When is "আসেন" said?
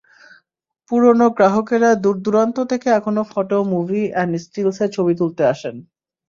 5.53-5.75